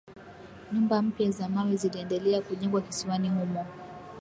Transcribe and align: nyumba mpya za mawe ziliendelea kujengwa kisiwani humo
nyumba 0.73 1.01
mpya 1.01 1.31
za 1.31 1.47
mawe 1.49 1.75
ziliendelea 1.75 2.41
kujengwa 2.41 2.81
kisiwani 2.81 3.29
humo 3.29 3.65